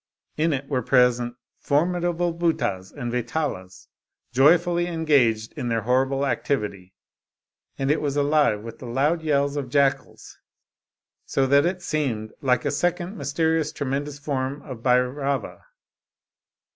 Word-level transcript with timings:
In 0.35 0.51
it 0.51 0.67
were 0.67 0.81
present 0.81 1.35
formidable 1.59 2.33
Bh6tas 2.33 2.91
and 2.91 3.11
Vetalas, 3.11 3.87
joyfully 4.33 4.87
engaged 4.87 5.53
in 5.53 5.67
their 5.67 5.81
horrible 5.83 6.25
ac 6.25 6.41
tivity, 6.43 6.93
and 7.77 7.91
it 7.91 8.01
was 8.01 8.17
alive 8.17 8.61
with 8.63 8.79
the 8.79 8.87
loud 8.87 9.21
yells 9.21 9.55
of 9.55 9.69
jackals, 9.69 10.39
so 11.27 11.45
that 11.45 11.67
it 11.67 11.83
seemed 11.83 12.33
like 12.41 12.65
a 12.65 12.71
second 12.71 13.15
mysterious 13.15 13.71
tremendous 13.71 14.17
form 14.17 14.63
of 14.63 14.79
Bhairava. 14.79 15.61